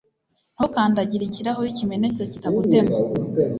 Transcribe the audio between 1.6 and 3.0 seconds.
kimenetse kita gutema.